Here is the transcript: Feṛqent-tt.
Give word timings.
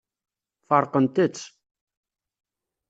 Feṛqent-tt. 0.67 1.43